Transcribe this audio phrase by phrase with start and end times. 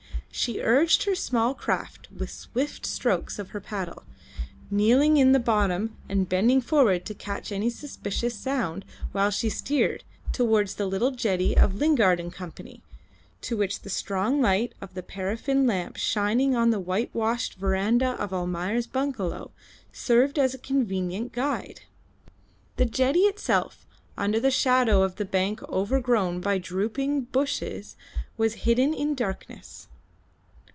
[0.33, 4.03] She urged her small craft with swift strokes of her paddle,
[4.71, 10.05] kneeling in the bottom and bending forward to catch any suspicious sound while she steered
[10.31, 12.49] towards the little jetty of Lingard and Co.,
[13.41, 18.31] to which the strong light of the paraffin lamp shining on the whitewashed verandah of
[18.33, 19.51] Almayer's bungalow
[19.91, 21.81] served as a convenient guide.
[22.77, 23.85] The jetty itself,
[24.17, 27.97] under the shadow of the bank overgrown by drooping bushes,
[28.37, 29.89] was hidden in darkness.